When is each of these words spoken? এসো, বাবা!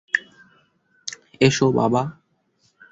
এসো, 1.41 1.67
বাবা! 1.71 2.01